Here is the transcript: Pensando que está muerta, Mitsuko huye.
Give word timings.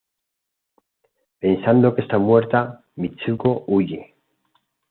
Pensando 1.43 1.93
que 1.93 2.01
está 2.01 2.17
muerta, 2.17 2.59
Mitsuko 2.97 3.65
huye. 3.67 4.15